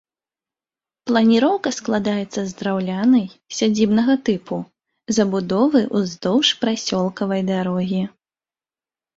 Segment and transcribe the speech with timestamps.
[1.09, 3.25] Планіроўка складаецца з драўлянай,
[3.57, 4.55] сядзібнага тыпу,
[5.19, 8.03] забудовы ўздоўж прасёлкавай дарогі.